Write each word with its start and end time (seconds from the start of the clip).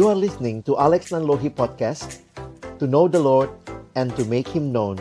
You 0.00 0.08
are 0.08 0.16
listening 0.16 0.64
to 0.64 0.80
Alex 0.80 1.12
Nanlohi 1.12 1.52
Podcast 1.52 2.24
To 2.80 2.88
know 2.88 3.04
the 3.04 3.20
Lord 3.20 3.52
and 3.92 4.08
to 4.16 4.24
make 4.24 4.48
Him 4.48 4.72
known 4.72 4.96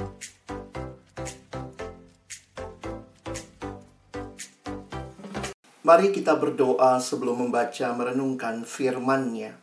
Mari 5.87 6.11
kita 6.11 6.35
berdoa 6.35 6.99
sebelum 6.99 7.47
membaca 7.47 7.95
merenungkan 7.95 8.67
firman-Nya. 8.67 9.55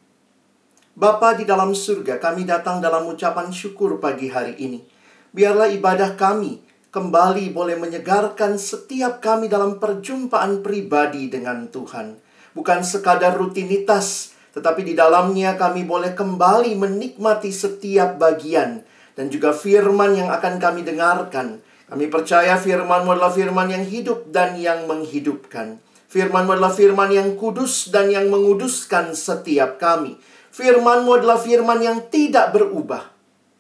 Bapa 0.97 1.37
di 1.37 1.45
dalam 1.45 1.77
surga, 1.77 2.17
kami 2.17 2.49
datang 2.49 2.81
dalam 2.81 3.05
ucapan 3.05 3.53
syukur 3.53 4.01
pagi 4.01 4.33
hari 4.33 4.57
ini. 4.57 4.81
Biarlah 5.37 5.69
ibadah 5.69 6.17
kami 6.17 6.65
kembali 6.89 7.53
boleh 7.53 7.77
menyegarkan 7.77 8.57
setiap 8.57 9.21
kami 9.21 9.53
dalam 9.53 9.77
perjumpaan 9.77 10.65
pribadi 10.65 11.29
dengan 11.29 11.69
Tuhan. 11.69 12.25
Bukan 12.57 12.81
sekadar 12.81 13.37
rutinitas, 13.37 14.36
tetapi 14.57 14.89
di 14.89 14.97
dalamnya 14.97 15.53
kami 15.53 15.85
boleh 15.85 16.17
kembali 16.17 16.81
menikmati 16.81 17.53
setiap 17.53 18.17
bagian 18.17 18.81
dan 19.13 19.29
juga 19.29 19.53
firman 19.53 20.17
yang 20.17 20.33
akan 20.33 20.57
kami 20.57 20.81
dengarkan. 20.81 21.61
Kami 21.87 22.09
percaya 22.09 22.57
firman-Mu 22.57 23.13
adalah 23.13 23.37
firman 23.37 23.69
yang 23.69 23.85
hidup 23.85 24.33
dan 24.33 24.57
yang 24.57 24.89
menghidupkan. 24.89 25.77
Firman-Mu 26.09 26.57
adalah 26.57 26.73
firman 26.73 27.13
yang 27.13 27.37
kudus 27.37 27.93
dan 27.93 28.09
yang 28.09 28.33
menguduskan 28.33 29.13
setiap 29.13 29.77
kami. 29.77 30.17
Firman-Mu 30.57 31.21
adalah 31.21 31.37
firman 31.37 31.85
yang 31.85 32.09
tidak 32.09 32.57
berubah. 32.57 33.13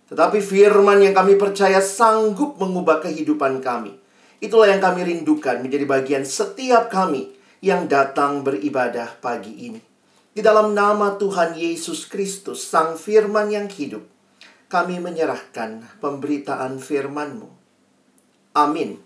Tetapi 0.09 0.41
firman 0.41 1.05
yang 1.05 1.13
kami 1.13 1.37
percaya 1.37 1.85
sanggup 1.85 2.57
mengubah 2.57 3.05
kehidupan 3.05 3.61
kami. 3.61 4.01
Itulah 4.41 4.73
yang 4.73 4.81
kami 4.81 5.05
rindukan 5.05 5.61
menjadi 5.61 5.85
bagian 5.85 6.25
setiap 6.25 6.89
kami 6.89 7.37
yang 7.61 7.85
datang 7.85 8.41
beribadah 8.41 9.21
pagi 9.21 9.69
ini. 9.69 9.96
Di 10.37 10.45
dalam 10.45 10.77
nama 10.77 11.17
Tuhan 11.17 11.57
Yesus 11.57 12.05
Kristus, 12.13 12.61
Sang 12.61 13.01
Firman 13.01 13.49
yang 13.49 13.73
hidup, 13.73 14.05
kami 14.69 15.01
menyerahkan 15.01 15.81
pemberitaan 15.97 16.77
firman-Mu. 16.77 17.49
Amin. 18.53 19.01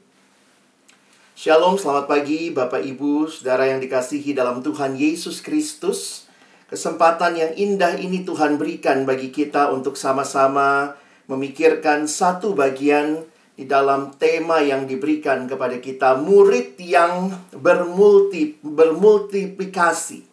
Shalom, 1.38 1.78
selamat 1.78 2.10
pagi 2.10 2.50
Bapak 2.50 2.82
Ibu, 2.82 3.30
Saudara 3.30 3.70
yang 3.70 3.78
dikasihi 3.78 4.34
dalam 4.34 4.58
Tuhan 4.58 4.98
Yesus 4.98 5.38
Kristus. 5.38 6.26
Kesempatan 6.66 7.38
yang 7.38 7.54
indah 7.54 7.94
ini 7.94 8.26
Tuhan 8.26 8.58
berikan 8.58 9.06
bagi 9.06 9.30
kita 9.30 9.70
untuk 9.70 9.94
sama-sama 9.94 10.98
memikirkan 11.30 12.10
satu 12.10 12.58
bagian 12.58 13.22
di 13.54 13.70
dalam 13.70 14.18
tema 14.18 14.66
yang 14.66 14.82
diberikan 14.82 15.46
kepada 15.46 15.78
kita, 15.78 16.18
murid 16.18 16.74
yang 16.82 17.30
bermulti, 17.54 18.58
bermultiplikasi. 18.66 20.29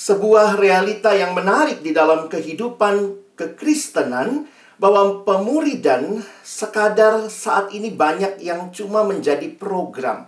Sebuah 0.00 0.56
realita 0.56 1.12
yang 1.12 1.36
menarik 1.36 1.84
di 1.84 1.92
dalam 1.92 2.32
kehidupan 2.32 3.20
kekristenan 3.36 4.48
bahwa 4.80 5.28
pemuridan 5.28 6.24
sekadar 6.40 7.28
saat 7.28 7.68
ini 7.76 7.92
banyak 7.92 8.40
yang 8.40 8.72
cuma 8.72 9.04
menjadi 9.04 9.52
program. 9.60 10.24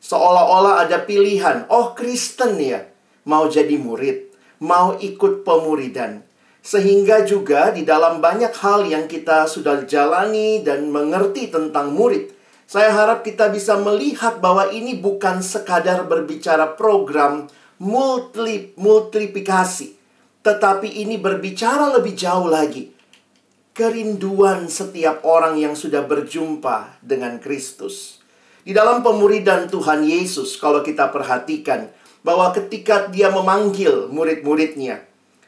Seolah-olah 0.00 0.88
ada 0.88 1.04
pilihan, 1.04 1.68
oh 1.68 1.92
Kristen 1.92 2.56
ya, 2.64 2.88
mau 3.28 3.44
jadi 3.44 3.76
murid, 3.76 4.32
mau 4.64 4.96
ikut 4.96 5.44
pemuridan. 5.44 6.24
Sehingga 6.64 7.20
juga 7.28 7.76
di 7.76 7.84
dalam 7.84 8.24
banyak 8.24 8.56
hal 8.56 8.88
yang 8.88 9.04
kita 9.04 9.44
sudah 9.44 9.84
jalani 9.84 10.64
dan 10.64 10.88
mengerti 10.88 11.52
tentang 11.52 11.92
murid, 11.92 12.32
saya 12.64 12.88
harap 12.96 13.20
kita 13.20 13.52
bisa 13.52 13.76
melihat 13.76 14.40
bahwa 14.40 14.72
ini 14.72 14.96
bukan 14.96 15.44
sekadar 15.44 16.08
berbicara 16.08 16.72
program 16.72 17.52
multi 17.80 18.76
multiplikasi, 18.76 19.96
tetapi 20.44 21.00
ini 21.00 21.16
berbicara 21.16 21.96
lebih 21.96 22.12
jauh 22.12 22.46
lagi 22.46 23.00
kerinduan 23.80 24.68
setiap 24.68 25.24
orang 25.24 25.56
yang 25.56 25.72
sudah 25.72 26.04
berjumpa 26.04 27.00
dengan 27.00 27.40
Kristus. 27.40 28.20
Di 28.60 28.76
dalam 28.76 29.00
pemuridan 29.00 29.72
Tuhan 29.72 30.04
Yesus, 30.04 30.60
kalau 30.60 30.84
kita 30.84 31.08
perhatikan 31.08 31.88
bahwa 32.20 32.52
ketika 32.52 33.08
Dia 33.08 33.32
memanggil 33.32 34.12
murid-muridnya, 34.12 35.00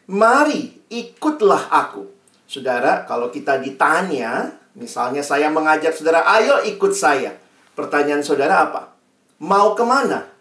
"Mari, 0.09 0.81
ikutlah 0.89 1.69
Aku." 1.69 2.09
Saudara, 2.49 3.05
kalau 3.05 3.29
kita 3.29 3.61
ditanya, 3.61 4.57
misalnya 4.73 5.21
saya 5.21 5.53
mengajak 5.53 5.93
saudara, 5.93 6.25
"Ayo 6.25 6.65
ikut 6.65 6.97
saya." 6.97 7.37
Pertanyaan 7.77 8.25
saudara 8.25 8.65
apa? 8.65 8.97
Mau 9.45 9.77
ke 9.77 9.85
mana? 9.85 10.32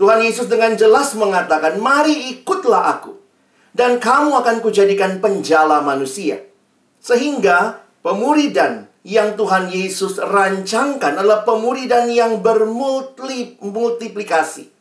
Tuhan 0.00 0.24
Yesus 0.24 0.48
dengan 0.48 0.72
jelas 0.80 1.12
mengatakan, 1.12 1.76
"Mari 1.76 2.32
ikutlah 2.32 2.96
Aku, 2.96 3.20
dan 3.76 4.00
kamu 4.00 4.32
akan 4.32 4.64
kujadikan 4.64 5.20
penjala 5.20 5.84
manusia." 5.84 6.40
Sehingga 7.04 7.84
pemuridan 8.00 8.88
yang 9.04 9.36
Tuhan 9.36 9.68
Yesus 9.68 10.16
rancangkan 10.16 11.20
adalah 11.20 11.44
pemuridan 11.44 12.08
yang 12.08 12.40
bermultiplikasi. 12.40 14.72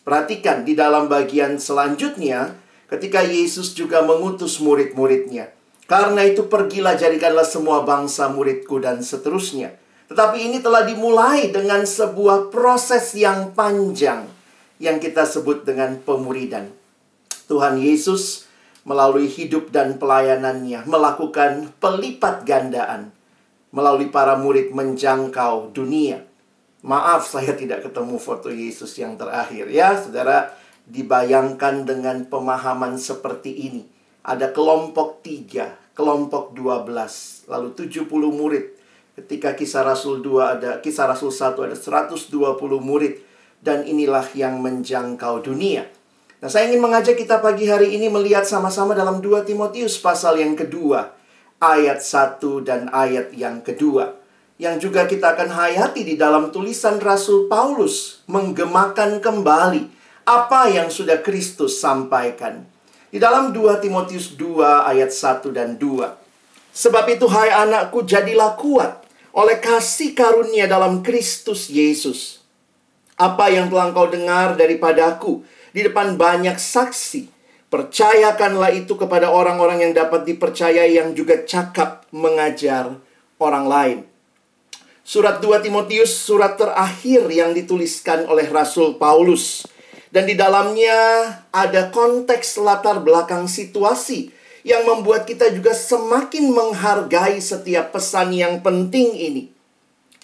Perhatikan 0.00 0.64
di 0.64 0.72
dalam 0.72 1.12
bagian 1.12 1.60
selanjutnya 1.60 2.56
ketika 2.88 3.20
Yesus 3.20 3.76
juga 3.76 4.00
mengutus 4.00 4.64
murid-muridnya. 4.64 5.52
Karena 5.84 6.24
itu 6.24 6.48
pergilah 6.48 6.96
jadikanlah 6.96 7.44
semua 7.44 7.84
bangsa 7.84 8.32
muridku 8.32 8.80
dan 8.80 9.04
seterusnya. 9.04 9.76
Tetapi 10.08 10.40
ini 10.40 10.64
telah 10.64 10.88
dimulai 10.88 11.52
dengan 11.52 11.84
sebuah 11.84 12.48
proses 12.48 13.12
yang 13.12 13.52
panjang 13.52 14.37
yang 14.78 15.02
kita 15.02 15.26
sebut 15.26 15.66
dengan 15.66 15.98
pemuridan. 16.02 16.70
Tuhan 17.50 17.78
Yesus 17.78 18.46
melalui 18.86 19.28
hidup 19.28 19.68
dan 19.74 20.00
pelayanannya 20.00 20.86
melakukan 20.88 21.70
pelipat 21.76 22.46
gandaan 22.46 23.12
melalui 23.68 24.08
para 24.08 24.38
murid 24.38 24.72
menjangkau 24.72 25.76
dunia. 25.76 26.24
Maaf 26.80 27.28
saya 27.28 27.52
tidak 27.58 27.90
ketemu 27.90 28.16
foto 28.16 28.48
Yesus 28.48 28.94
yang 28.96 29.18
terakhir 29.18 29.68
ya, 29.68 29.98
Saudara, 29.98 30.54
dibayangkan 30.88 31.84
dengan 31.84 32.24
pemahaman 32.30 32.96
seperti 32.96 33.68
ini. 33.68 33.82
Ada 34.24 34.54
kelompok 34.54 35.20
tiga, 35.20 35.76
kelompok 35.92 36.54
dua 36.56 36.86
belas, 36.86 37.44
lalu 37.50 37.74
tujuh 37.76 38.06
puluh 38.08 38.32
murid. 38.32 38.78
Ketika 39.18 39.58
kisah 39.58 39.82
Rasul 39.82 40.22
2 40.22 40.38
ada, 40.46 40.70
kisah 40.78 41.10
Rasul 41.10 41.34
1 41.34 41.58
ada 41.58 41.74
120 41.74 42.30
murid. 42.78 43.18
Dan 43.58 43.84
inilah 43.84 44.26
yang 44.38 44.62
menjangkau 44.62 45.42
dunia. 45.42 45.86
Nah, 46.38 46.46
saya 46.46 46.70
ingin 46.70 46.78
mengajak 46.78 47.18
kita 47.18 47.42
pagi 47.42 47.66
hari 47.66 47.98
ini 47.98 48.06
melihat 48.06 48.46
sama-sama 48.46 48.94
dalam 48.94 49.18
2 49.18 49.42
Timotius 49.42 49.98
pasal 49.98 50.38
yang 50.38 50.54
kedua, 50.54 51.10
ayat 51.58 51.98
1 51.98 52.62
dan 52.62 52.86
ayat 52.94 53.34
yang 53.34 53.58
kedua. 53.66 54.14
Yang 54.58 54.90
juga 54.90 55.10
kita 55.10 55.34
akan 55.34 55.50
hayati 55.50 56.06
di 56.06 56.14
dalam 56.14 56.54
tulisan 56.54 57.02
Rasul 57.02 57.50
Paulus, 57.50 58.22
menggemakan 58.30 59.18
kembali 59.18 59.90
apa 60.28 60.70
yang 60.70 60.94
sudah 60.94 61.18
Kristus 61.26 61.82
sampaikan. 61.82 62.62
Di 63.10 63.18
dalam 63.18 63.50
2 63.50 63.82
Timotius 63.82 64.38
2 64.38 64.86
ayat 64.86 65.10
1 65.10 65.50
dan 65.50 65.74
2. 65.74 66.28
Sebab 66.70 67.04
itu 67.10 67.26
hai 67.26 67.50
anakku 67.50 68.06
jadilah 68.06 68.54
kuat 68.54 69.02
oleh 69.34 69.58
kasih 69.58 70.14
karunia 70.14 70.70
dalam 70.70 71.02
Kristus 71.02 71.66
Yesus. 71.66 72.37
Apa 73.18 73.50
yang 73.50 73.66
telah 73.66 73.90
engkau 73.90 74.06
dengar 74.06 74.54
daripadaku, 74.54 75.42
di 75.74 75.82
depan 75.82 76.14
banyak 76.14 76.54
saksi. 76.54 77.26
Percayakanlah 77.68 78.72
itu 78.72 78.96
kepada 78.96 79.28
orang-orang 79.28 79.84
yang 79.84 79.92
dapat 79.92 80.24
dipercaya 80.24 80.88
yang 80.88 81.12
juga 81.12 81.42
cakap 81.44 82.08
mengajar 82.14 82.96
orang 83.36 83.66
lain. 83.68 83.98
Surat 85.04 85.40
2 85.42 85.64
Timotius 85.64 86.14
surat 86.14 86.56
terakhir 86.56 87.28
yang 87.28 87.52
dituliskan 87.52 88.28
oleh 88.28 88.48
Rasul 88.48 88.96
Paulus. 88.96 89.66
Dan 90.08 90.24
di 90.24 90.32
dalamnya 90.32 90.96
ada 91.52 91.92
konteks 91.92 92.56
latar 92.60 93.04
belakang 93.04 93.44
situasi 93.44 94.32
yang 94.64 94.88
membuat 94.88 95.28
kita 95.28 95.52
juga 95.52 95.76
semakin 95.76 96.48
menghargai 96.48 97.40
setiap 97.40 97.92
pesan 97.92 98.32
yang 98.32 98.64
penting 98.64 99.12
ini. 99.12 99.57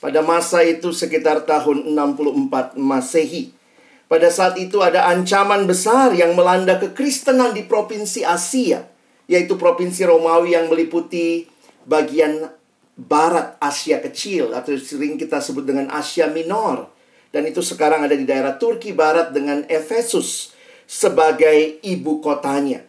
Pada 0.05 0.21
masa 0.21 0.61
itu 0.61 0.93
sekitar 0.93 1.49
tahun 1.49 1.97
64 1.97 2.77
Masehi. 2.77 3.57
Pada 4.05 4.29
saat 4.29 4.61
itu 4.61 4.85
ada 4.85 5.09
ancaman 5.09 5.65
besar 5.65 6.13
yang 6.13 6.37
melanda 6.37 6.77
kekristenan 6.77 7.57
di 7.57 7.65
provinsi 7.65 8.21
Asia, 8.21 8.85
yaitu 9.25 9.57
provinsi 9.57 10.05
Romawi 10.05 10.61
yang 10.61 10.69
meliputi 10.69 11.49
bagian 11.89 12.53
barat 13.01 13.57
Asia 13.57 13.97
kecil 14.05 14.53
atau 14.53 14.77
sering 14.77 15.17
kita 15.17 15.41
sebut 15.41 15.65
dengan 15.65 15.89
Asia 15.89 16.29
Minor. 16.29 16.93
Dan 17.33 17.49
itu 17.49 17.65
sekarang 17.65 18.05
ada 18.05 18.13
di 18.13 18.29
daerah 18.29 18.61
Turki 18.61 18.93
Barat 18.93 19.33
dengan 19.33 19.65
Efesus 19.73 20.53
sebagai 20.85 21.81
ibu 21.81 22.21
kotanya. 22.21 22.85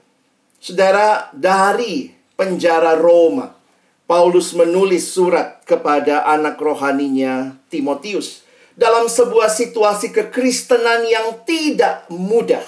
Saudara, 0.60 1.32
dari 1.32 2.12
penjara 2.36 3.00
Roma, 3.00 3.56
Paulus 4.06 4.54
menulis 4.54 5.10
surat 5.18 5.66
kepada 5.66 6.30
anak 6.30 6.62
rohaninya 6.62 7.58
Timotius 7.74 8.46
dalam 8.78 9.10
sebuah 9.10 9.50
situasi 9.50 10.14
kekristenan 10.14 11.10
yang 11.10 11.42
tidak 11.42 12.06
mudah. 12.14 12.62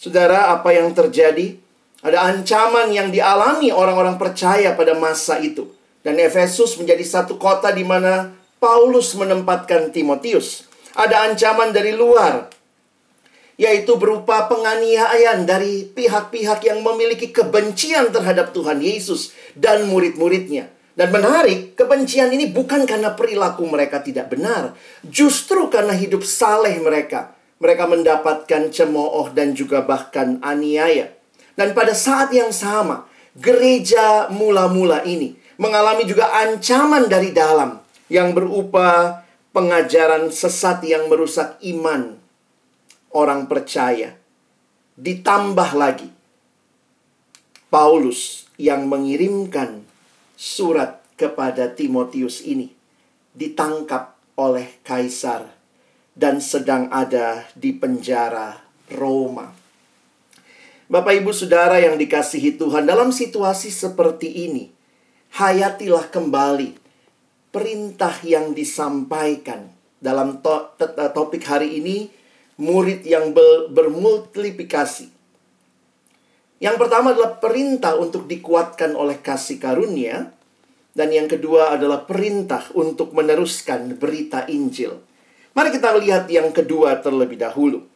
Saudara, 0.00 0.50
apa 0.56 0.72
yang 0.72 0.90
terjadi? 0.96 1.60
Ada 2.02 2.32
ancaman 2.32 2.90
yang 2.90 3.14
dialami 3.14 3.70
orang-orang 3.70 4.18
percaya 4.18 4.74
pada 4.74 4.96
masa 4.98 5.38
itu. 5.38 5.70
Dan 6.02 6.18
Efesus 6.18 6.74
menjadi 6.74 7.06
satu 7.06 7.38
kota 7.38 7.70
di 7.70 7.86
mana 7.86 8.34
Paulus 8.58 9.14
menempatkan 9.14 9.94
Timotius. 9.94 10.66
Ada 10.98 11.30
ancaman 11.30 11.70
dari 11.70 11.94
luar, 11.94 12.50
yaitu 13.60 14.00
berupa 14.00 14.48
penganiayaan 14.48 15.44
dari 15.44 15.84
pihak-pihak 15.86 16.64
yang 16.64 16.80
memiliki 16.80 17.28
kebencian 17.30 18.08
terhadap 18.08 18.50
Tuhan 18.56 18.80
Yesus 18.80 19.36
dan 19.52 19.88
murid-muridnya. 19.88 20.72
Dan 20.92 21.08
menarik, 21.08 21.72
kebencian 21.72 22.28
ini 22.36 22.52
bukan 22.52 22.84
karena 22.84 23.16
perilaku 23.16 23.64
mereka 23.64 24.04
tidak 24.04 24.28
benar, 24.28 24.76
justru 25.04 25.72
karena 25.72 25.96
hidup 25.96 26.20
saleh 26.20 26.76
mereka. 26.84 27.32
Mereka 27.62 27.88
mendapatkan 27.88 28.68
cemooh 28.68 29.32
dan 29.32 29.56
juga 29.56 29.80
bahkan 29.86 30.36
aniaya. 30.44 31.14
Dan 31.56 31.72
pada 31.72 31.96
saat 31.96 32.34
yang 32.34 32.50
sama, 32.52 33.08
gereja 33.38 34.28
mula-mula 34.28 35.06
ini 35.08 35.38
mengalami 35.56 36.04
juga 36.04 36.34
ancaman 36.42 37.06
dari 37.06 37.30
dalam 37.30 37.80
yang 38.12 38.34
berupa 38.36 39.22
pengajaran 39.54 40.28
sesat 40.28 40.84
yang 40.84 41.06
merusak 41.08 41.56
iman 41.64 42.21
orang 43.12 43.48
percaya. 43.48 44.16
Ditambah 44.96 45.70
lagi, 45.72 46.08
Paulus 47.72 48.48
yang 48.60 48.84
mengirimkan 48.88 49.88
surat 50.36 51.00
kepada 51.16 51.72
Timotius 51.72 52.44
ini 52.44 52.68
ditangkap 53.32 54.12
oleh 54.36 54.80
kaisar 54.84 55.48
dan 56.12 56.44
sedang 56.44 56.92
ada 56.92 57.48
di 57.56 57.72
penjara 57.72 58.60
Roma. 58.92 59.48
Bapak, 60.92 61.16
ibu, 61.16 61.32
saudara 61.32 61.80
yang 61.80 61.96
dikasihi 61.96 62.60
Tuhan, 62.60 62.84
dalam 62.84 63.08
situasi 63.08 63.72
seperti 63.72 64.44
ini, 64.44 64.68
hayatilah 65.40 66.12
kembali 66.12 66.76
perintah 67.48 68.12
yang 68.20 68.52
disampaikan 68.52 69.72
dalam 69.96 70.44
to 70.44 70.76
topik 71.16 71.48
hari 71.48 71.80
ini. 71.80 72.20
Murid 72.60 73.06
yang 73.08 73.32
bermultiplikasi. 73.72 75.08
Yang 76.62 76.76
pertama 76.78 77.16
adalah 77.16 77.40
perintah 77.42 77.98
untuk 77.98 78.28
dikuatkan 78.28 78.94
oleh 78.94 79.18
kasih 79.18 79.58
karunia, 79.58 80.30
dan 80.92 81.08
yang 81.08 81.26
kedua 81.26 81.74
adalah 81.74 82.04
perintah 82.04 82.68
untuk 82.76 83.16
meneruskan 83.16 83.96
berita 83.96 84.44
Injil. 84.46 85.00
Mari 85.56 85.68
kita 85.74 85.96
lihat 85.96 86.28
yang 86.28 86.52
kedua 86.52 87.00
terlebih 87.00 87.40
dahulu 87.40 87.92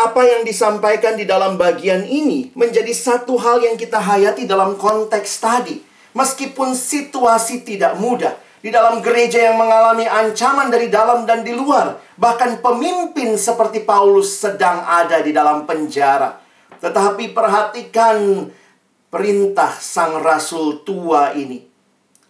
apa 0.00 0.24
yang 0.24 0.42
disampaikan 0.48 1.12
di 1.20 1.28
dalam 1.28 1.60
bagian 1.60 2.08
ini 2.08 2.48
menjadi 2.56 2.88
satu 2.88 3.36
hal 3.36 3.60
yang 3.60 3.76
kita 3.76 4.00
hayati 4.00 4.48
dalam 4.48 4.80
konteks 4.80 5.44
tadi. 5.44 5.76
Meskipun 6.16 6.74
situasi 6.74 7.62
tidak 7.62 7.94
mudah, 8.00 8.34
di 8.60 8.68
dalam 8.68 9.00
gereja 9.00 9.50
yang 9.50 9.56
mengalami 9.56 10.04
ancaman 10.04 10.68
dari 10.68 10.92
dalam 10.92 11.24
dan 11.24 11.40
di 11.40 11.56
luar, 11.56 11.96
bahkan 12.20 12.60
pemimpin 12.60 13.40
seperti 13.40 13.80
Paulus 13.84 14.36
sedang 14.36 14.84
ada 14.84 15.24
di 15.24 15.32
dalam 15.32 15.64
penjara. 15.64 16.36
Tetapi 16.80 17.32
perhatikan 17.32 18.48
perintah 19.08 19.72
sang 19.80 20.20
rasul 20.20 20.84
tua 20.84 21.32
ini. 21.32 21.66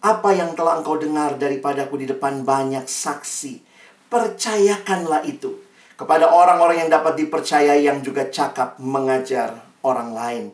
Apa 0.01 0.33
yang 0.33 0.57
telah 0.57 0.81
engkau 0.81 0.97
dengar 0.97 1.37
daripadaku 1.37 2.01
di 2.01 2.09
depan 2.09 2.41
banyak 2.41 2.89
saksi, 2.89 3.61
percayakanlah 4.09 5.21
itu 5.29 5.61
kepada 5.93 6.33
orang-orang 6.33 6.81
yang 6.81 6.89
dapat 6.89 7.21
dipercayai 7.21 7.85
yang 7.85 8.01
juga 8.01 8.25
cakap 8.33 8.81
mengajar 8.81 9.61
orang 9.85 10.09
lain. 10.17 10.45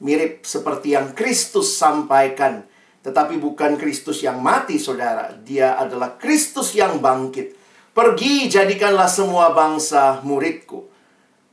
Mirip 0.00 0.48
seperti 0.48 0.96
yang 0.96 1.12
Kristus 1.12 1.76
sampaikan, 1.76 2.64
tetapi 3.06 3.38
bukan 3.38 3.78
Kristus 3.78 4.26
yang 4.26 4.42
mati, 4.42 4.82
saudara. 4.82 5.30
Dia 5.46 5.78
adalah 5.78 6.18
Kristus 6.18 6.74
yang 6.74 6.98
bangkit. 6.98 7.54
Pergi, 7.94 8.50
jadikanlah 8.50 9.06
semua 9.06 9.54
bangsa 9.54 10.18
muridku. 10.26 10.90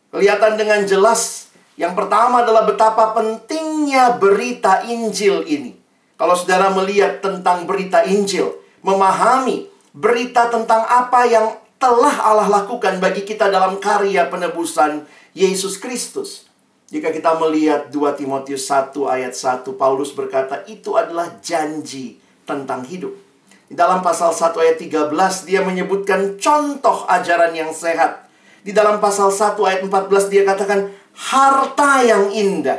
Kelihatan 0.09 0.57
dengan 0.57 0.81
jelas, 0.89 1.53
yang 1.77 1.93
pertama 1.93 2.41
adalah 2.41 2.65
betapa 2.65 3.13
pentingnya 3.13 4.17
berita 4.17 4.81
Injil 4.89 5.45
ini. 5.45 5.77
Kalau 6.17 6.33
saudara 6.33 6.73
melihat 6.73 7.21
tentang 7.21 7.69
berita 7.69 8.01
Injil, 8.01 8.57
memahami 8.81 9.69
berita 9.93 10.49
tentang 10.49 10.81
apa 10.89 11.29
yang 11.29 11.53
telah 11.77 12.17
Allah 12.33 12.49
lakukan 12.49 12.97
bagi 12.97 13.29
kita 13.29 13.53
dalam 13.53 13.77
karya 13.77 14.25
penebusan 14.25 15.05
Yesus 15.37 15.77
Kristus. 15.77 16.49
Jika 16.93 17.09
kita 17.09 17.33
melihat 17.41 17.89
2 17.89 18.21
Timotius 18.21 18.69
1 18.69 18.93
ayat 19.09 19.33
1, 19.33 19.65
Paulus 19.73 20.13
berkata 20.13 20.61
itu 20.69 20.93
adalah 20.93 21.41
janji 21.41 22.21
tentang 22.45 22.85
hidup. 22.85 23.17
Di 23.65 23.73
dalam 23.73 24.05
pasal 24.05 24.29
1 24.29 24.53
ayat 24.61 24.77
13 24.77 25.09
dia 25.49 25.65
menyebutkan 25.65 26.37
contoh 26.37 27.09
ajaran 27.09 27.57
yang 27.57 27.73
sehat. 27.73 28.29
Di 28.61 28.69
dalam 28.69 29.01
pasal 29.01 29.33
1 29.33 29.57
ayat 29.65 29.81
14 29.81 30.29
dia 30.29 30.45
katakan 30.45 30.93
harta 31.17 32.05
yang 32.05 32.29
indah. 32.29 32.77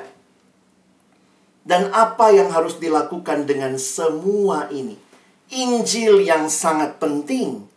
Dan 1.67 1.91
apa 1.91 2.31
yang 2.31 2.55
harus 2.55 2.79
dilakukan 2.79 3.51
dengan 3.51 3.75
semua 3.83 4.71
ini? 4.71 4.95
Injil 5.51 6.23
yang 6.23 6.47
sangat 6.47 7.03
penting 7.03 7.75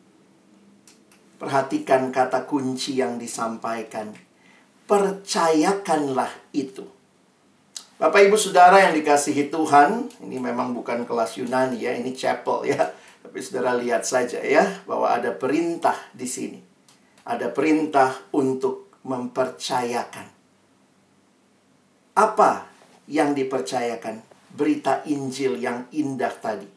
Perhatikan 1.37 2.09
kata 2.09 2.49
kunci 2.49 2.97
yang 2.97 3.21
disampaikan. 3.21 4.26
Percayakanlah 4.87 6.31
itu. 6.55 6.87
Bapak 7.97 8.23
Ibu 8.23 8.37
Saudara 8.39 8.79
yang 8.87 8.95
dikasihi 8.95 9.51
Tuhan, 9.51 10.07
ini 10.23 10.37
memang 10.39 10.71
bukan 10.71 11.03
kelas 11.03 11.35
Yunani 11.35 11.81
ya, 11.81 11.91
ini 11.97 12.15
chapel 12.15 12.63
ya. 12.63 12.95
Tapi 13.25 13.37
Saudara 13.43 13.75
lihat 13.75 14.07
saja 14.07 14.39
ya, 14.39 14.63
bahwa 14.87 15.11
ada 15.11 15.35
perintah 15.35 15.97
di 16.15 16.23
sini. 16.23 16.59
Ada 17.27 17.51
perintah 17.51 18.15
untuk 18.31 18.95
mempercayakan. 19.03 20.27
Apa 22.15 22.71
yang 23.11 23.35
dipercayakan? 23.35 24.23
Berita 24.55 25.03
Injil 25.05 25.59
yang 25.59 25.91
indah 25.91 26.31
tadi. 26.31 26.69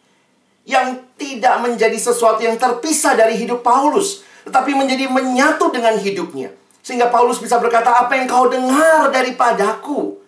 Yang 0.67 1.07
tidak 1.15 1.63
menjadi 1.63 1.97
sesuatu 1.97 2.43
yang 2.43 2.59
terpisah 2.59 3.15
dari 3.15 3.39
hidup 3.39 3.63
Paulus 3.63 4.27
tetapi 4.45 4.73
menjadi 4.73 5.07
menyatu 5.07 5.69
dengan 5.69 5.97
hidupnya. 6.01 6.51
Sehingga 6.91 7.07
Paulus 7.07 7.39
bisa 7.39 7.63
berkata, 7.63 8.03
apa 8.03 8.19
yang 8.19 8.27
kau 8.27 8.51
dengar 8.51 9.15
daripadaku, 9.15 10.19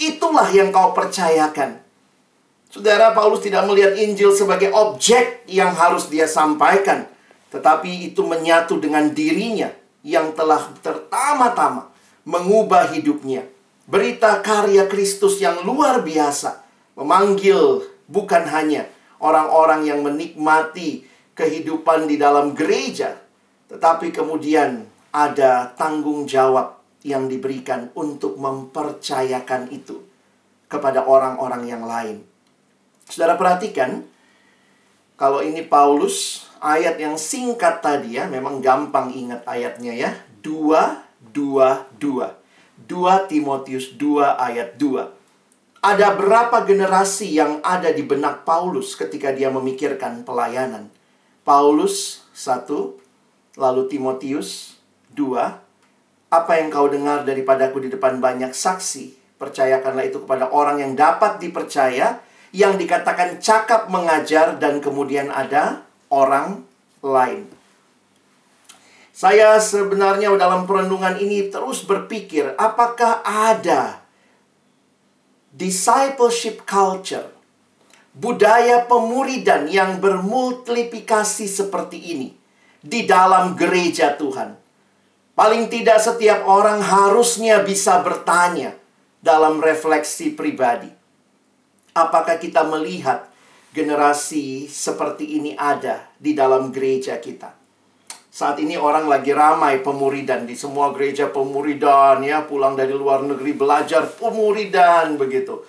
itulah 0.00 0.48
yang 0.48 0.72
kau 0.72 0.96
percayakan. 0.96 1.76
Saudara, 2.72 3.12
Paulus 3.12 3.44
tidak 3.44 3.68
melihat 3.68 3.92
Injil 4.00 4.32
sebagai 4.32 4.72
objek 4.72 5.44
yang 5.44 5.76
harus 5.76 6.08
dia 6.08 6.24
sampaikan. 6.24 7.04
Tetapi 7.52 8.08
itu 8.08 8.24
menyatu 8.24 8.80
dengan 8.80 9.12
dirinya 9.12 9.68
yang 10.00 10.32
telah 10.32 10.72
pertama-tama 10.80 11.92
mengubah 12.24 12.96
hidupnya. 12.96 13.44
Berita 13.84 14.40
karya 14.40 14.88
Kristus 14.88 15.36
yang 15.36 15.68
luar 15.68 16.00
biasa. 16.00 16.64
Memanggil 16.96 17.84
bukan 18.08 18.48
hanya 18.48 18.88
orang-orang 19.20 19.84
yang 19.84 20.00
menikmati 20.00 21.04
kehidupan 21.36 22.08
di 22.08 22.16
dalam 22.16 22.56
gereja, 22.56 23.20
tetapi 23.68 24.16
kemudian 24.16 24.95
ada 25.16 25.72
tanggung 25.72 26.28
jawab 26.28 26.76
yang 27.00 27.24
diberikan 27.24 27.88
untuk 27.96 28.36
mempercayakan 28.36 29.72
itu 29.72 30.04
kepada 30.68 31.08
orang-orang 31.08 31.64
yang 31.64 31.88
lain. 31.88 32.20
Saudara 33.08 33.40
perhatikan, 33.40 34.04
kalau 35.16 35.40
ini 35.40 35.64
Paulus, 35.64 36.44
ayat 36.60 37.00
yang 37.00 37.16
singkat 37.16 37.80
tadi 37.80 38.20
ya, 38.20 38.28
memang 38.28 38.60
gampang 38.60 39.08
ingat 39.08 39.40
ayatnya 39.48 39.96
ya. 39.96 40.10
2, 40.44 41.32
2, 41.32 41.96
2. 41.96 42.84
2 42.84 43.30
Timotius 43.32 43.96
2 43.96 44.36
ayat 44.36 44.76
2. 44.76 45.80
Ada 45.80 46.12
berapa 46.12 46.66
generasi 46.66 47.32
yang 47.32 47.64
ada 47.64 47.88
di 47.94 48.04
benak 48.04 48.44
Paulus 48.44 48.92
ketika 48.98 49.32
dia 49.32 49.48
memikirkan 49.48 50.26
pelayanan? 50.28 50.92
Paulus, 51.46 52.26
satu, 52.36 53.00
Lalu 53.56 53.88
Timotius 53.88 54.75
2, 55.16 56.28
apa 56.28 56.52
yang 56.60 56.68
kau 56.68 56.92
dengar 56.92 57.24
daripadaku 57.24 57.88
di 57.88 57.88
depan 57.88 58.20
banyak 58.20 58.52
saksi, 58.52 59.36
percayakanlah 59.40 60.04
itu 60.04 60.20
kepada 60.22 60.52
orang 60.52 60.84
yang 60.84 60.92
dapat 60.92 61.40
dipercaya, 61.40 62.20
yang 62.52 62.76
dikatakan 62.76 63.40
cakap 63.40 63.88
mengajar 63.88 64.60
dan 64.60 64.84
kemudian 64.84 65.32
ada 65.32 65.88
orang 66.12 66.68
lain. 67.00 67.48
Saya 69.16 69.56
sebenarnya 69.56 70.28
dalam 70.36 70.68
perenungan 70.68 71.16
ini 71.16 71.48
terus 71.48 71.80
berpikir, 71.88 72.52
apakah 72.60 73.24
ada 73.24 74.04
discipleship 75.56 76.68
culture, 76.68 77.32
budaya 78.12 78.84
pemuridan 78.84 79.72
yang 79.72 79.96
bermultiplikasi 80.04 81.48
seperti 81.48 82.12
ini? 82.12 82.28
di 82.86 83.04
dalam 83.04 83.58
gereja 83.58 84.14
Tuhan. 84.14 84.65
Paling 85.36 85.68
tidak 85.68 86.00
setiap 86.00 86.48
orang 86.48 86.80
harusnya 86.80 87.60
bisa 87.60 88.00
bertanya 88.00 88.72
dalam 89.20 89.60
refleksi 89.60 90.32
pribadi. 90.32 90.88
Apakah 91.92 92.40
kita 92.40 92.64
melihat 92.64 93.28
generasi 93.76 94.64
seperti 94.64 95.36
ini 95.36 95.52
ada 95.52 96.08
di 96.16 96.32
dalam 96.32 96.72
gereja 96.72 97.20
kita? 97.20 97.52
Saat 98.32 98.64
ini 98.64 98.80
orang 98.80 99.12
lagi 99.12 99.36
ramai 99.36 99.84
pemuridan 99.84 100.48
di 100.48 100.56
semua 100.56 100.88
gereja 100.96 101.28
pemuridan 101.28 102.24
ya, 102.24 102.48
pulang 102.48 102.72
dari 102.72 102.96
luar 102.96 103.20
negeri 103.20 103.52
belajar 103.52 104.08
pemuridan 104.08 105.20
begitu. 105.20 105.60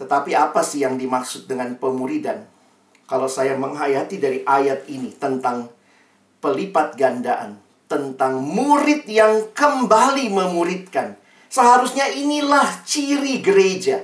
Tetapi 0.00 0.32
apa 0.32 0.64
sih 0.64 0.88
yang 0.88 0.96
dimaksud 0.96 1.44
dengan 1.44 1.76
pemuridan? 1.76 2.48
Kalau 3.04 3.28
saya 3.28 3.60
menghayati 3.60 4.16
dari 4.16 4.40
ayat 4.44 4.88
ini 4.88 5.12
tentang 5.20 5.68
pelipat 6.40 6.96
gandaan, 6.96 7.65
tentang 7.86 8.42
murid 8.42 9.06
yang 9.06 9.50
kembali 9.54 10.30
memuridkan. 10.30 11.14
Seharusnya 11.46 12.10
inilah 12.10 12.82
ciri 12.82 13.38
gereja. 13.40 14.02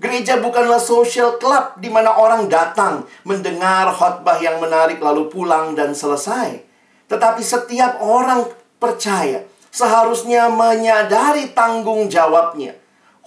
Gereja 0.00 0.40
bukanlah 0.40 0.80
social 0.80 1.36
club 1.36 1.76
di 1.76 1.92
mana 1.92 2.16
orang 2.16 2.48
datang 2.48 3.04
mendengar 3.28 3.92
khotbah 3.92 4.40
yang 4.40 4.56
menarik 4.56 4.96
lalu 4.96 5.28
pulang 5.28 5.76
dan 5.76 5.92
selesai. 5.92 6.64
Tetapi 7.12 7.44
setiap 7.44 8.00
orang 8.00 8.48
percaya 8.80 9.44
seharusnya 9.68 10.48
menyadari 10.48 11.52
tanggung 11.52 12.08
jawabnya 12.08 12.72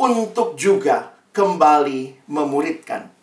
untuk 0.02 0.58
juga 0.58 1.14
kembali 1.30 2.26
memuridkan. 2.26 3.14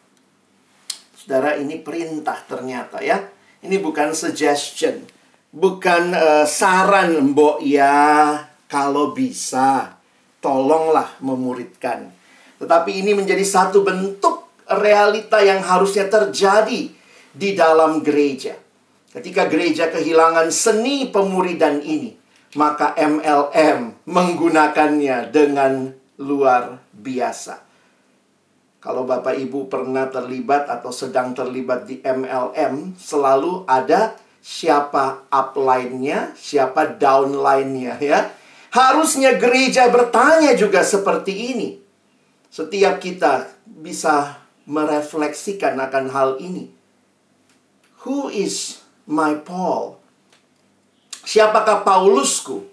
Saudara, 1.19 1.59
ini 1.59 1.79
perintah 1.83 2.39
ternyata 2.47 3.03
ya. 3.03 3.19
Ini 3.61 3.77
bukan 3.83 4.17
suggestion, 4.17 5.05
bukan 5.51 6.15
uh, 6.15 6.47
saran 6.47 7.35
mbok 7.35 7.63
ya 7.63 8.39
kalau 8.71 9.11
bisa 9.11 9.99
tolonglah 10.39 11.19
memuridkan. 11.21 12.15
Tetapi 12.63 12.91
ini 13.03 13.13
menjadi 13.13 13.43
satu 13.43 13.83
bentuk 13.83 14.47
realita 14.71 15.43
yang 15.43 15.61
harusnya 15.61 16.07
terjadi 16.07 16.93
di 17.35 17.49
dalam 17.59 18.01
gereja. 18.01 18.55
Ketika 19.11 19.51
gereja 19.51 19.91
kehilangan 19.91 20.55
seni 20.55 21.11
pemuridan 21.11 21.83
ini, 21.83 22.15
maka 22.55 22.95
MLM 22.95 24.07
menggunakannya 24.07 25.35
dengan 25.35 25.91
luar 26.23 26.79
biasa. 26.95 27.67
Kalau 28.81 29.05
Bapak 29.05 29.37
Ibu 29.37 29.69
pernah 29.69 30.09
terlibat 30.09 30.71
atau 30.71 30.89
sedang 30.95 31.37
terlibat 31.37 31.85
di 31.85 32.01
MLM, 32.01 32.97
selalu 32.97 33.69
ada 33.69 34.17
siapa 34.41 35.29
upline-nya, 35.29 36.33
siapa 36.37 36.97
downline-nya 36.97 38.01
ya. 38.01 38.33
Harusnya 38.71 39.37
gereja 39.37 39.89
bertanya 39.93 40.57
juga 40.57 40.81
seperti 40.81 41.55
ini. 41.55 41.69
Setiap 42.51 42.99
kita 42.99 43.51
bisa 43.67 44.41
merefleksikan 44.67 45.79
akan 45.79 46.07
hal 46.11 46.31
ini. 46.43 46.71
Who 48.07 48.31
is 48.33 48.81
my 49.05 49.43
Paul? 49.43 50.01
Siapakah 51.27 51.85
Paulusku? 51.85 52.65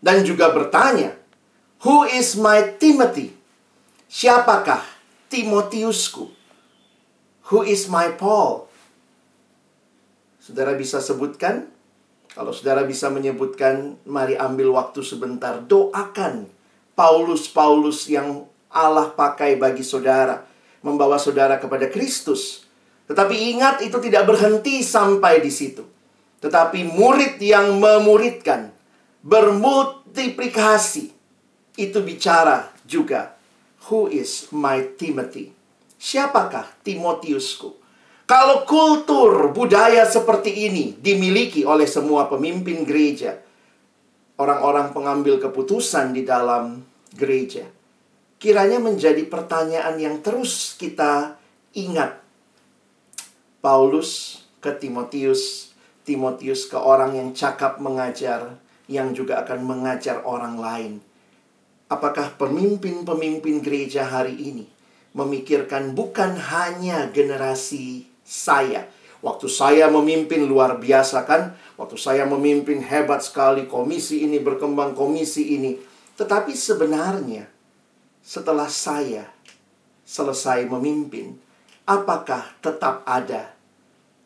Dan 0.00 0.24
juga 0.24 0.48
bertanya, 0.48 1.12
Who 1.84 2.08
is 2.08 2.36
my 2.40 2.80
Timothy? 2.80 3.36
Siapakah 4.08 4.80
Timotiusku? 5.28 6.32
Who 7.52 7.58
is 7.68 7.88
my 7.92 8.16
Paul? 8.16 8.69
Saudara 10.40 10.72
bisa 10.72 11.04
sebutkan? 11.04 11.68
Kalau 12.32 12.56
saudara 12.56 12.88
bisa 12.88 13.12
menyebutkan, 13.12 14.00
mari 14.08 14.40
ambil 14.40 14.72
waktu 14.72 15.04
sebentar. 15.04 15.60
Doakan 15.60 16.48
Paulus-Paulus 16.96 18.08
yang 18.08 18.48
Allah 18.72 19.12
pakai 19.12 19.60
bagi 19.60 19.84
saudara. 19.84 20.48
Membawa 20.80 21.20
saudara 21.20 21.60
kepada 21.60 21.92
Kristus. 21.92 22.64
Tetapi 23.04 23.34
ingat 23.52 23.84
itu 23.84 24.00
tidak 24.00 24.24
berhenti 24.24 24.80
sampai 24.80 25.44
di 25.44 25.52
situ. 25.52 25.84
Tetapi 26.40 26.88
murid 26.88 27.36
yang 27.36 27.76
memuridkan, 27.76 28.72
bermultiplikasi, 29.20 31.12
itu 31.76 31.98
bicara 32.00 32.72
juga, 32.88 33.36
who 33.88 34.08
is 34.08 34.48
my 34.48 34.80
Timothy? 34.96 35.52
Siapakah 36.00 36.64
Timotiusku? 36.80 37.79
Kalau 38.30 38.62
kultur 38.62 39.50
budaya 39.50 40.06
seperti 40.06 40.70
ini 40.70 40.94
dimiliki 40.94 41.66
oleh 41.66 41.82
semua 41.90 42.30
pemimpin 42.30 42.86
gereja, 42.86 43.42
orang-orang 44.38 44.94
pengambil 44.94 45.42
keputusan 45.42 46.14
di 46.14 46.22
dalam 46.22 46.78
gereja, 47.10 47.66
kiranya 48.38 48.78
menjadi 48.78 49.26
pertanyaan 49.26 49.98
yang 49.98 50.22
terus 50.22 50.78
kita 50.78 51.42
ingat 51.74 52.22
Paulus 53.58 54.38
ke 54.62 54.78
Timotius, 54.78 55.74
Timotius 56.06 56.70
ke 56.70 56.78
orang 56.78 57.18
yang 57.18 57.34
cakap 57.34 57.82
mengajar, 57.82 58.54
yang 58.86 59.10
juga 59.10 59.42
akan 59.42 59.58
mengajar 59.66 60.22
orang 60.22 60.54
lain. 60.54 60.92
Apakah 61.90 62.38
pemimpin-pemimpin 62.38 63.58
gereja 63.58 64.06
hari 64.06 64.38
ini 64.38 64.70
memikirkan 65.18 65.98
bukan 65.98 66.38
hanya 66.38 67.10
generasi 67.10 68.09
saya? 68.30 68.86
Waktu 69.20 69.50
saya 69.50 69.90
memimpin 69.90 70.46
luar 70.46 70.78
biasa 70.78 71.26
kan? 71.26 71.58
Waktu 71.74 71.98
saya 71.98 72.24
memimpin 72.30 72.78
hebat 72.80 73.26
sekali, 73.26 73.66
komisi 73.66 74.22
ini 74.22 74.38
berkembang, 74.38 74.94
komisi 74.94 75.58
ini. 75.58 75.76
Tetapi 76.14 76.54
sebenarnya 76.54 77.50
setelah 78.22 78.70
saya 78.70 79.26
selesai 80.06 80.64
memimpin, 80.70 81.36
apakah 81.84 82.54
tetap 82.62 83.02
ada 83.04 83.52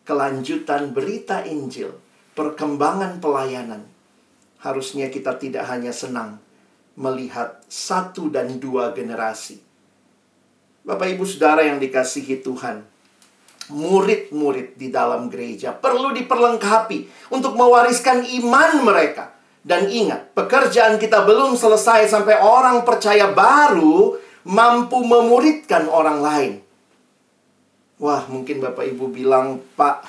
kelanjutan 0.05 0.93
berita 0.93 1.43
Injil, 1.49 1.97
perkembangan 2.37 3.19
pelayanan? 3.19 3.89
Harusnya 4.63 5.11
kita 5.11 5.41
tidak 5.41 5.67
hanya 5.67 5.91
senang 5.91 6.39
melihat 6.95 7.59
satu 7.67 8.31
dan 8.31 8.63
dua 8.63 8.95
generasi. 8.95 9.59
Bapak, 10.87 11.19
ibu, 11.19 11.27
saudara 11.27 11.67
yang 11.67 11.83
dikasihi 11.83 12.45
Tuhan, 12.45 12.94
murid-murid 13.73 14.77
di 14.77 14.93
dalam 14.93 15.33
gereja 15.33 15.73
perlu 15.73 16.13
diperlengkapi 16.13 17.31
untuk 17.33 17.57
mewariskan 17.57 18.27
iman 18.43 18.85
mereka. 18.85 19.33
Dan 19.65 19.89
ingat, 19.89 20.37
pekerjaan 20.37 21.01
kita 21.01 21.25
belum 21.25 21.57
selesai 21.57 22.13
sampai 22.13 22.37
orang 22.37 22.85
percaya 22.85 23.33
baru 23.33 24.21
mampu 24.45 25.01
memuridkan 25.01 25.89
orang 25.89 26.19
lain. 26.21 26.53
Wah, 27.97 28.29
mungkin 28.29 28.61
Bapak 28.61 28.85
Ibu 28.85 29.09
bilang, 29.09 29.65
Pak, 29.73 30.05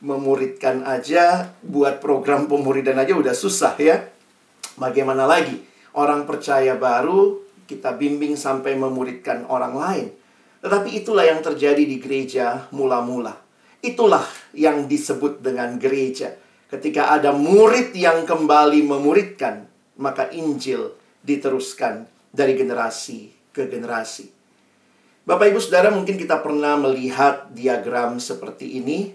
memuridkan 0.00 0.88
aja, 0.88 1.52
buat 1.60 2.00
program 2.00 2.48
pemuridan 2.48 2.96
aja 2.96 3.12
udah 3.12 3.36
susah 3.36 3.76
ya. 3.76 4.08
Bagaimana 4.80 5.28
lagi? 5.28 5.60
Orang 5.92 6.24
percaya 6.24 6.72
baru, 6.72 7.44
kita 7.68 7.92
bimbing 8.00 8.40
sampai 8.40 8.72
memuridkan 8.72 9.44
orang 9.52 9.74
lain. 9.76 10.06
Tetapi 10.64 10.96
itulah 10.96 11.28
yang 11.28 11.44
terjadi 11.44 11.84
di 11.84 12.00
gereja 12.00 12.72
mula-mula. 12.72 13.36
Itulah 13.84 14.24
yang 14.56 14.88
disebut 14.88 15.44
dengan 15.44 15.76
gereja. 15.76 16.32
Ketika 16.72 17.12
ada 17.12 17.36
murid 17.36 17.92
yang 17.92 18.24
kembali 18.24 18.80
memuridkan, 18.80 19.68
maka 20.00 20.32
Injil 20.32 20.96
diteruskan 21.20 22.08
dari 22.32 22.56
generasi 22.56 23.28
ke 23.52 23.68
generasi. 23.68 24.32
Bapak 25.28 25.52
Ibu 25.52 25.60
Saudara 25.60 25.92
mungkin 25.92 26.16
kita 26.16 26.40
pernah 26.40 26.80
melihat 26.80 27.52
diagram 27.52 28.16
seperti 28.16 28.80
ini. 28.80 29.12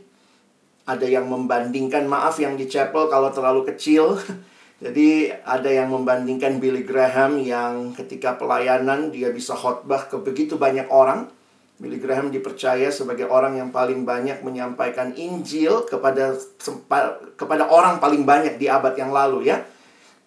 Ada 0.85 1.05
yang 1.05 1.29
membandingkan, 1.33 2.05
maaf 2.05 2.37
yang 2.37 2.57
di 2.61 2.69
chapel 2.69 3.09
kalau 3.09 3.33
terlalu 3.33 3.65
kecil. 3.73 4.21
Jadi 4.85 5.33
ada 5.33 5.69
yang 5.69 5.89
membandingkan 5.89 6.61
Billy 6.61 6.85
Graham 6.85 7.41
yang 7.41 7.97
ketika 7.97 8.37
pelayanan 8.37 9.09
dia 9.09 9.33
bisa 9.33 9.57
khotbah 9.57 10.05
ke 10.05 10.21
begitu 10.21 10.55
banyak 10.55 10.85
orang. 10.93 11.38
Billy 11.79 11.95
Graham 11.95 12.27
dipercaya 12.27 12.91
sebagai 12.91 13.31
orang 13.31 13.55
yang 13.55 13.71
paling 13.71 14.03
banyak 14.03 14.43
menyampaikan 14.43 15.15
Injil 15.15 15.87
kepada 15.87 16.35
kepada 17.39 17.71
orang 17.71 18.03
paling 18.03 18.27
banyak 18.27 18.59
di 18.59 18.67
abad 18.67 18.91
yang 18.99 19.15
lalu 19.15 19.47
ya. 19.47 19.63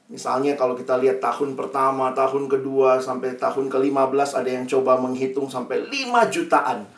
Misalnya 0.09 0.56
kalau 0.56 0.73
kita 0.73 0.97
lihat 0.97 1.21
tahun 1.21 1.52
pertama, 1.52 2.16
tahun 2.16 2.49
kedua, 2.49 3.04
sampai 3.04 3.37
tahun 3.37 3.68
ke-15 3.68 4.30
ada 4.32 4.50
yang 4.50 4.64
coba 4.64 4.97
menghitung 4.97 5.49
sampai 5.49 5.85
5 5.88 6.32
jutaan. 6.32 6.88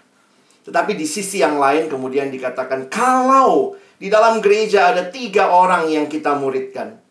Tetapi 0.62 0.92
di 0.94 1.06
sisi 1.06 1.42
yang 1.42 1.58
lain 1.58 1.90
kemudian 1.90 2.30
dikatakan 2.30 2.86
kalau 2.86 3.74
di 3.98 4.06
dalam 4.06 4.38
gereja 4.38 4.94
ada 4.94 5.10
tiga 5.10 5.50
orang 5.50 5.90
yang 5.90 6.06
kita 6.06 6.38
muridkan. 6.38 7.02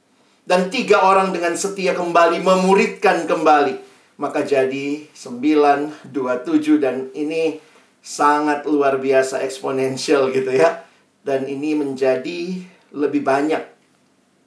Dan 0.44 0.72
tiga 0.72 1.08
orang 1.08 1.32
dengan 1.36 1.56
setia 1.60 1.92
kembali 1.96 2.40
memuridkan 2.40 3.28
kembali. 3.28 3.83
Maka 4.22 4.46
jadi 4.46 5.10
9, 5.10 6.14
27 6.14 6.78
dan 6.78 7.10
ini 7.18 7.58
sangat 8.04 8.68
luar 8.70 9.02
biasa 9.02 9.42
eksponensial 9.42 10.30
gitu 10.30 10.54
ya. 10.54 10.86
Dan 11.24 11.48
ini 11.48 11.74
menjadi 11.74 12.60
lebih 12.94 13.24
banyak 13.24 13.64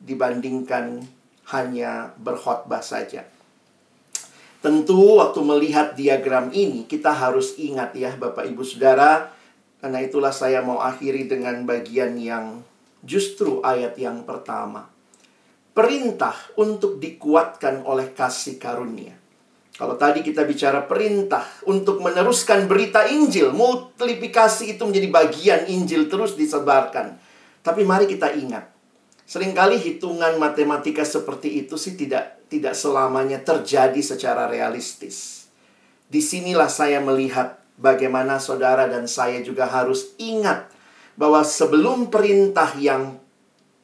dibandingkan 0.02 1.02
hanya 1.50 2.14
berkhotbah 2.20 2.84
saja. 2.84 3.26
Tentu 4.60 5.22
waktu 5.22 5.40
melihat 5.46 5.94
diagram 5.94 6.50
ini 6.50 6.90
kita 6.90 7.14
harus 7.14 7.54
ingat 7.54 7.94
ya 7.94 8.18
Bapak 8.18 8.50
Ibu 8.50 8.66
Saudara 8.66 9.30
karena 9.78 10.02
itulah 10.02 10.34
saya 10.34 10.64
mau 10.64 10.82
akhiri 10.82 11.30
dengan 11.30 11.62
bagian 11.62 12.18
yang 12.18 12.66
justru 13.06 13.62
ayat 13.62 13.94
yang 13.94 14.26
pertama. 14.26 14.90
Perintah 15.76 16.34
untuk 16.56 16.98
dikuatkan 16.98 17.84
oleh 17.84 18.10
kasih 18.10 18.56
karunia. 18.56 19.14
Kalau 19.76 20.00
tadi 20.00 20.24
kita 20.24 20.48
bicara 20.48 20.88
perintah 20.88 21.44
untuk 21.68 22.00
meneruskan 22.00 22.64
berita 22.64 23.04
Injil, 23.12 23.52
multiplikasi 23.52 24.72
itu 24.72 24.88
menjadi 24.88 25.08
bagian 25.12 25.60
Injil 25.68 26.08
terus 26.08 26.32
disebarkan. 26.32 27.20
Tapi 27.60 27.84
mari 27.84 28.08
kita 28.08 28.32
ingat, 28.32 28.72
sering 29.28 29.52
kali 29.52 29.76
hitungan 29.76 30.40
matematika 30.40 31.04
seperti 31.04 31.60
itu 31.60 31.76
sih 31.76 31.92
tidak 31.92 32.36
tidak 32.48 32.72
selamanya 32.72 33.36
terjadi 33.44 34.00
secara 34.00 34.48
realistis. 34.48 35.44
Di 36.08 36.24
sinilah 36.24 36.72
saya 36.72 37.02
melihat 37.04 37.60
bagaimana 37.76 38.40
saudara 38.40 38.88
dan 38.88 39.04
saya 39.04 39.44
juga 39.44 39.68
harus 39.68 40.16
ingat 40.16 40.72
bahwa 41.20 41.44
sebelum 41.44 42.08
perintah 42.08 42.72
yang 42.80 43.18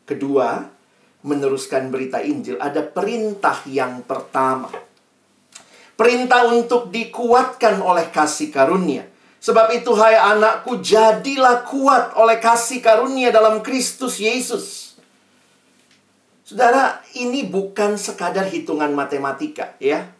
kedua 0.09 0.73
meneruskan 1.21 1.93
berita 1.93 2.25
Injil, 2.25 2.57
ada 2.57 2.81
perintah 2.81 3.61
yang 3.69 4.01
pertama. 4.07 4.73
Perintah 6.03 6.51
untuk 6.51 6.91
dikuatkan 6.91 7.79
oleh 7.79 8.11
kasih 8.11 8.51
karunia. 8.51 9.07
Sebab 9.39 9.71
itu, 9.71 9.95
hai 9.95 10.19
anakku, 10.19 10.83
jadilah 10.83 11.63
kuat 11.63 12.19
oleh 12.19 12.43
kasih 12.43 12.83
karunia 12.83 13.31
dalam 13.31 13.63
Kristus 13.63 14.19
Yesus. 14.19 14.99
Saudara, 16.43 16.99
ini 17.15 17.47
bukan 17.47 17.95
sekadar 17.95 18.51
hitungan 18.51 18.91
matematika 18.91 19.79
ya. 19.79 20.11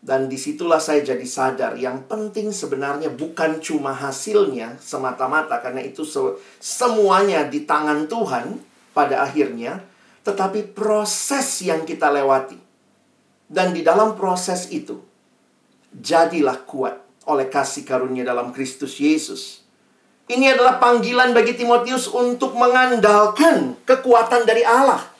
Dan 0.00 0.32
di 0.32 0.40
situlah 0.40 0.80
saya 0.80 1.04
jadi 1.04 1.28
sadar 1.28 1.76
yang 1.76 2.08
penting 2.08 2.48
sebenarnya 2.48 3.12
bukan 3.12 3.60
cuma 3.60 3.92
hasilnya 3.92 4.80
semata-mata 4.80 5.60
karena 5.60 5.84
itu 5.84 6.08
se 6.08 6.40
semuanya 6.56 7.44
di 7.44 7.68
tangan 7.68 8.08
Tuhan 8.08 8.64
pada 8.96 9.28
akhirnya, 9.28 9.84
tetapi 10.24 10.72
proses 10.72 11.60
yang 11.60 11.84
kita 11.84 12.08
lewati. 12.08 12.65
Dan 13.46 13.70
di 13.70 13.86
dalam 13.86 14.18
proses 14.18 14.70
itu, 14.74 14.98
jadilah 15.94 16.66
kuat 16.66 16.98
oleh 17.30 17.46
kasih 17.46 17.86
karunia 17.86 18.26
dalam 18.26 18.50
Kristus 18.50 18.98
Yesus. 18.98 19.62
Ini 20.26 20.58
adalah 20.58 20.82
panggilan 20.82 21.30
bagi 21.30 21.54
Timotius 21.54 22.10
untuk 22.10 22.58
mengandalkan 22.58 23.78
kekuatan 23.86 24.42
dari 24.42 24.66
Allah 24.66 25.16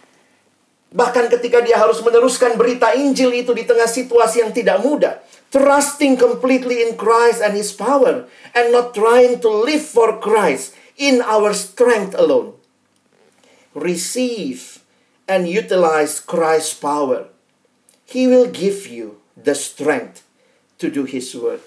Bahkan 0.96 1.28
ketika 1.28 1.60
dia 1.60 1.76
harus 1.76 2.00
meneruskan 2.00 2.54
berita 2.54 2.96
Injil 2.96 3.34
itu 3.36 3.52
di 3.52 3.68
tengah 3.68 3.84
situasi 3.84 4.40
yang 4.40 4.56
tidak 4.56 4.80
mudah. 4.80 5.20
Trusting 5.52 6.16
completely 6.16 6.88
in 6.88 6.96
Christ 6.96 7.44
and 7.44 7.52
His 7.52 7.74
power. 7.74 8.24
And 8.56 8.72
not 8.72 8.96
trying 8.96 9.44
to 9.44 9.50
live 9.50 9.84
for 9.84 10.16
Christ 10.22 10.72
in 10.96 11.20
our 11.20 11.52
strength 11.52 12.16
alone. 12.16 12.56
Receive 13.76 14.80
and 15.28 15.44
utilize 15.44 16.16
Christ's 16.16 16.72
power. 16.72 17.28
He 18.06 18.30
will 18.30 18.46
give 18.46 18.86
you 18.86 19.18
the 19.34 19.58
strength 19.58 20.22
to 20.78 20.88
do 20.88 21.04
His 21.04 21.34
work. 21.34 21.60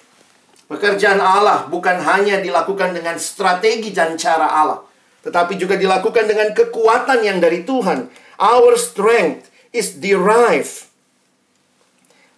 Pekerjaan 0.71 1.19
Allah 1.19 1.67
bukan 1.67 1.99
hanya 1.99 2.39
dilakukan 2.39 2.95
dengan 2.95 3.19
strategi 3.19 3.91
dan 3.91 4.15
cara 4.15 4.47
Allah, 4.47 4.79
tetapi 5.25 5.59
juga 5.59 5.75
dilakukan 5.75 6.29
dengan 6.29 6.53
kekuatan 6.55 7.25
yang 7.25 7.41
dari 7.41 7.65
Tuhan 7.67 8.07
Our 8.39 8.79
strength 8.79 9.51
is 9.75 9.99
derived. 9.99 10.87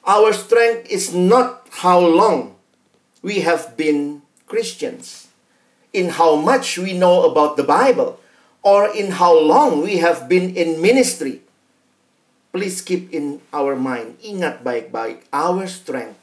Our 0.02 0.34
strength 0.34 0.90
is 0.90 1.14
not 1.14 1.70
how 1.86 2.02
long 2.02 2.58
we 3.22 3.46
have 3.46 3.78
been 3.78 4.26
Christians, 4.50 5.30
in 5.94 6.18
how 6.18 6.34
much 6.42 6.82
we 6.82 6.98
know 6.98 7.30
about 7.30 7.54
the 7.54 7.64
Bible, 7.64 8.18
or 8.66 8.90
in 8.90 9.22
how 9.22 9.38
long 9.38 9.86
we 9.86 10.02
have 10.02 10.26
been 10.26 10.58
in 10.58 10.82
ministry. 10.82 11.46
Please 12.52 12.84
keep 12.84 13.08
in 13.16 13.40
our 13.56 13.80
mind, 13.80 14.20
ingat 14.20 14.60
baik-baik, 14.60 15.24
our 15.32 15.64
strength, 15.72 16.20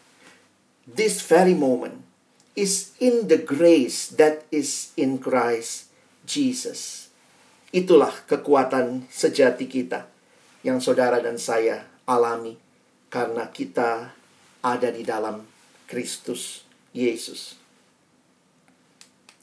this 0.84 1.24
very 1.24 1.56
moment, 1.56 2.04
is 2.52 2.92
in 3.00 3.32
the 3.32 3.40
grace 3.40 4.12
that 4.12 4.44
is 4.52 4.92
in 5.00 5.16
Christ 5.16 5.88
Jesus. 6.28 7.08
Itulah 7.72 8.12
kekuatan 8.28 9.08
sejati 9.08 9.72
kita 9.72 10.04
yang 10.60 10.84
saudara 10.84 11.16
dan 11.24 11.40
saya 11.40 11.88
alami 12.04 12.60
karena 13.08 13.48
kita 13.48 14.12
ada 14.60 14.88
di 14.92 15.08
dalam 15.08 15.48
Kristus 15.88 16.68
Yesus. 16.92 17.56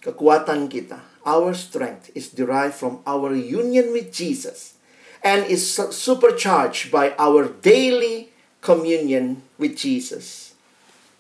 Kekuatan 0.06 0.70
kita, 0.70 1.02
our 1.26 1.58
strength 1.58 2.14
is 2.14 2.30
derived 2.30 2.78
from 2.78 3.02
our 3.10 3.34
union 3.34 3.90
with 3.90 4.14
Jesus 4.14 4.75
and 5.26 5.50
is 5.50 5.66
supercharged 5.74 6.94
by 6.94 7.18
our 7.18 7.50
daily 7.66 8.30
communion 8.62 9.42
with 9.58 9.74
Jesus. 9.74 10.54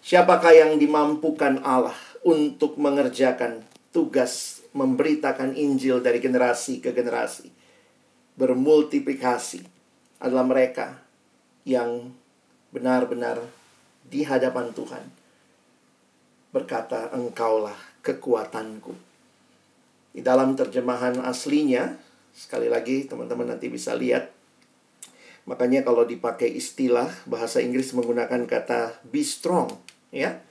Siapakah 0.05 0.53
yang 0.53 0.71
dimampukan 0.77 1.65
Allah 1.65 1.97
untuk 2.21 2.77
mengerjakan 2.77 3.65
tugas 3.89 4.61
memberitakan 4.75 5.57
Injil 5.57 6.03
dari 6.03 6.21
generasi 6.21 6.83
ke 6.83 6.93
generasi, 6.93 7.49
bermultiplikasi 8.37 9.63
adalah 10.19 10.45
mereka 10.45 10.99
yang 11.65 12.11
benar-benar 12.69 13.39
di 14.05 14.21
hadapan 14.27 14.69
Tuhan 14.75 15.05
berkata, 16.51 17.09
"Engkaulah 17.15 18.03
kekuatanku." 18.03 18.93
Di 20.11 20.21
dalam 20.23 20.59
terjemahan 20.59 21.23
aslinya, 21.23 21.95
sekali 22.35 22.67
lagi 22.67 23.07
teman-teman 23.07 23.55
nanti 23.55 23.71
bisa 23.71 23.95
lihat. 23.95 24.35
Makanya 25.47 25.87
kalau 25.87 26.03
dipakai 26.03 26.51
istilah 26.51 27.07
bahasa 27.23 27.63
Inggris 27.63 27.95
menggunakan 27.95 28.43
kata 28.43 28.99
be 29.07 29.23
strong, 29.23 29.71
ya 30.11 30.43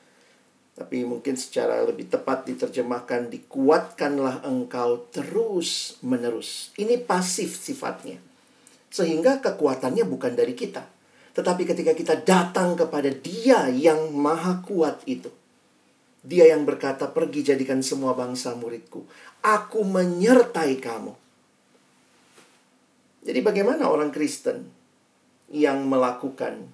tapi 0.75 1.07
mungkin 1.07 1.39
secara 1.39 1.87
lebih 1.87 2.11
tepat 2.11 2.51
diterjemahkan 2.51 3.31
dikuatkanlah 3.31 4.43
engkau 4.43 5.07
terus 5.15 6.03
menerus. 6.03 6.75
Ini 6.75 6.99
pasif 6.99 7.55
sifatnya. 7.55 8.19
Sehingga 8.91 9.39
kekuatannya 9.39 10.03
bukan 10.03 10.35
dari 10.35 10.59
kita. 10.59 10.83
Tetapi 11.35 11.63
ketika 11.63 11.95
kita 11.95 12.15
datang 12.27 12.75
kepada 12.75 13.07
dia 13.07 13.71
yang 13.71 14.11
maha 14.19 14.67
kuat 14.67 15.07
itu. 15.07 15.31
Dia 16.27 16.51
yang 16.51 16.67
berkata, 16.67 17.07
pergi 17.07 17.55
jadikan 17.55 17.79
semua 17.79 18.19
bangsa 18.19 18.59
muridku. 18.59 19.07
Aku 19.47 19.87
menyertai 19.87 20.75
kamu. 20.83 21.15
Jadi 23.25 23.41
bagaimana 23.41 23.89
orang 23.89 24.13
Kristen 24.13 24.69
yang 25.49 25.89
melakukan 25.89 26.69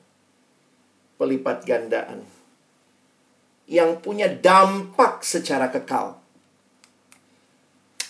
pelipat 1.16 1.62
gandaan? 1.62 2.26
yang 3.70 4.02
punya 4.02 4.26
dampak 4.26 5.22
secara 5.22 5.70
kekal. 5.70 6.18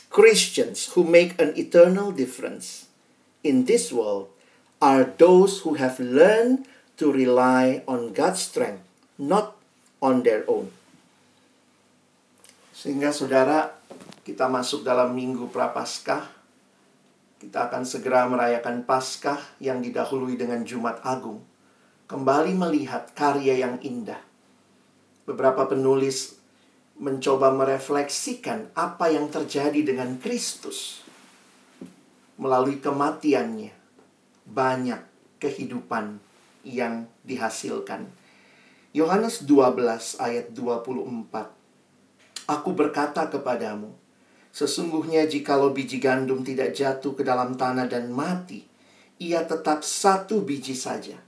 Christians 0.09 0.96
who 0.96 1.05
make 1.05 1.37
an 1.37 1.53
eternal 1.55 2.11
difference 2.11 2.88
in 3.44 3.68
this 3.68 3.92
world 3.92 4.33
are 4.81 5.05
those 5.20 5.62
who 5.62 5.76
have 5.76 6.00
learned 6.00 6.64
to 6.96 7.12
rely 7.12 7.85
on 7.85 8.16
God's 8.16 8.40
strength, 8.40 8.83
not 9.20 9.55
on 10.00 10.24
their 10.24 10.48
own. 10.48 10.72
Sehingga 12.72 13.12
saudara, 13.12 13.76
kita 14.24 14.48
masuk 14.48 14.81
dalam 14.81 15.12
minggu 15.12 15.53
prapaskah. 15.53 16.39
Kita 17.40 17.72
akan 17.72 17.88
segera 17.88 18.29
merayakan 18.29 18.85
Paskah 18.85 19.40
yang 19.64 19.81
didahului 19.81 20.37
dengan 20.37 20.61
Jumat 20.61 21.00
Agung. 21.00 21.40
Kembali 22.05 22.53
melihat 22.53 23.16
karya 23.16 23.64
yang 23.64 23.81
indah 23.81 24.20
beberapa 25.24 25.64
penulis 25.64 26.37
mencoba 27.00 27.48
merefleksikan 27.55 28.76
apa 28.76 29.09
yang 29.09 29.33
terjadi 29.33 29.81
dengan 29.81 30.20
Kristus 30.20 31.00
melalui 32.37 32.76
kematiannya. 32.76 33.72
Banyak 34.44 35.00
kehidupan 35.40 36.20
yang 36.66 37.09
dihasilkan. 37.24 38.11
Yohanes 38.92 39.48
12 39.48 40.20
ayat 40.20 40.53
24. 40.53 41.57
Aku 42.50 42.74
berkata 42.74 43.31
kepadamu, 43.31 43.94
sesungguhnya 44.50 45.26
jikalau 45.30 45.70
biji 45.70 46.02
gandum 46.02 46.42
tidak 46.42 46.74
jatuh 46.74 47.14
ke 47.14 47.22
dalam 47.22 47.54
tanah 47.54 47.86
dan 47.86 48.10
mati, 48.10 48.66
ia 49.20 49.44
tetap 49.44 49.84
satu 49.86 50.42
biji 50.42 50.74
saja. 50.74 51.18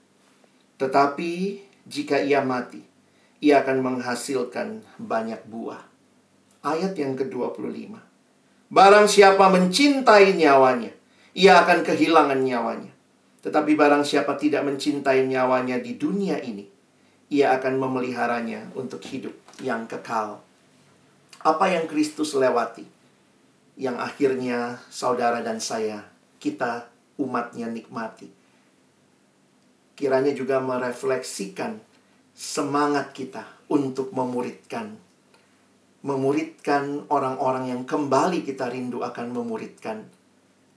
Tetapi 0.80 1.62
jika 1.86 2.18
ia 2.18 2.42
mati, 2.42 2.82
ia 3.42 3.62
akan 3.62 3.78
menghasilkan 3.82 4.82
banyak 5.02 5.42
buah. 5.50 5.82
Ayat 6.62 6.94
yang 6.94 7.18
ke-25. 7.18 7.98
Barang 8.72 9.06
siapa 9.10 9.50
mencintai 9.50 10.32
nyawanya, 10.38 10.94
ia 11.34 11.60
akan 11.60 11.82
kehilangan 11.82 12.38
nyawanya. 12.38 12.92
Tetapi 13.42 13.74
barang 13.74 14.06
siapa 14.06 14.38
tidak 14.38 14.62
mencintai 14.62 15.26
nyawanya 15.26 15.82
di 15.82 15.98
dunia 15.98 16.38
ini, 16.38 16.64
ia 17.34 17.50
akan 17.58 17.82
memeliharanya 17.82 18.70
untuk 18.78 19.02
hidup 19.02 19.34
yang 19.58 19.90
kekal. 19.90 20.38
Apa 21.42 21.74
yang 21.74 21.90
Kristus 21.90 22.38
lewati, 22.38 22.86
yang 23.76 23.96
akhirnya 23.96 24.80
saudara 24.92 25.40
dan 25.40 25.58
saya, 25.58 26.04
kita 26.36 26.92
umatnya 27.16 27.68
nikmati. 27.72 28.28
Kiranya 29.96 30.32
juga 30.36 30.60
merefleksikan 30.60 31.80
semangat 32.32 33.12
kita 33.16 33.44
untuk 33.70 34.12
memuridkan. 34.12 34.96
Memuridkan 36.02 37.06
orang-orang 37.08 37.70
yang 37.70 37.82
kembali 37.86 38.42
kita 38.42 38.66
rindu 38.66 39.06
akan 39.06 39.30
memuridkan. 39.30 40.02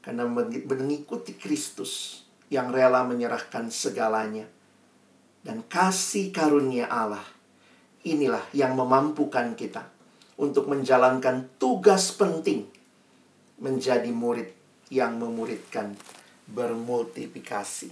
Karena 0.06 0.30
mengikuti 0.30 1.34
Kristus 1.34 2.22
yang 2.54 2.70
rela 2.70 3.02
menyerahkan 3.02 3.74
segalanya 3.74 4.46
dan 5.42 5.66
kasih 5.66 6.30
karunia 6.30 6.86
Allah. 6.86 7.26
Inilah 8.06 8.46
yang 8.54 8.78
memampukan 8.78 9.58
kita 9.58 9.90
untuk 10.38 10.70
menjalankan 10.70 11.50
tugas 11.58 12.14
penting 12.14 12.70
menjadi 13.62 14.10
murid 14.12 14.52
yang 14.92 15.18
memuridkan 15.18 15.96
bermultiplikasi. 16.46 17.90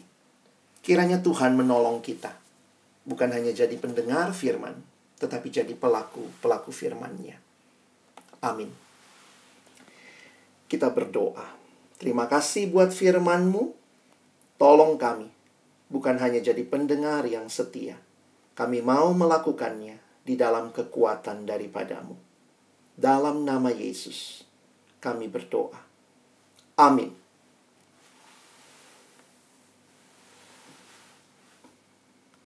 Kiranya 0.84 1.24
Tuhan 1.24 1.56
menolong 1.56 2.04
kita 2.04 2.36
bukan 3.04 3.30
hanya 3.32 3.52
jadi 3.52 3.76
pendengar 3.80 4.32
firman, 4.32 4.80
tetapi 5.20 5.48
jadi 5.52 5.74
pelaku-pelaku 5.76 6.72
firman-Nya. 6.72 7.40
Amin. 8.44 8.72
Kita 10.68 10.92
berdoa. 10.92 11.48
Terima 12.00 12.28
kasih 12.28 12.68
buat 12.68 12.92
firman-Mu. 12.92 13.72
Tolong 14.60 15.00
kami 15.00 15.28
bukan 15.88 16.18
hanya 16.20 16.42
jadi 16.42 16.64
pendengar 16.66 17.24
yang 17.30 17.48
setia. 17.48 18.00
Kami 18.58 18.82
mau 18.82 19.14
melakukannya 19.14 19.98
di 20.26 20.34
dalam 20.34 20.74
kekuatan 20.74 21.46
daripadamu. 21.46 22.16
Dalam 22.94 23.42
nama 23.46 23.74
Yesus, 23.74 24.46
kami 25.04 25.28
berdoa. 25.28 25.76
Amin. 26.80 27.23